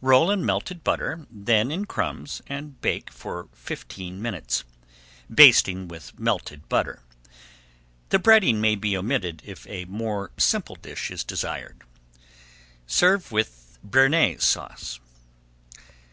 [0.00, 4.62] Roll in melted butter, then in crumbs, and bake for fifteen minutes,
[5.28, 7.02] basting with melted butter;
[8.10, 11.82] the breading may be omitted if a more simple dish is desired.
[12.86, 15.00] Serve with Bearnaise Sauce.